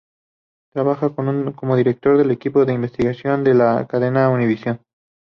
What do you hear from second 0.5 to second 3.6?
Trabaja como director del equipo de Investigación de